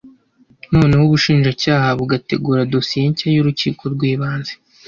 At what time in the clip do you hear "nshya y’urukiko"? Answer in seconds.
3.11-3.83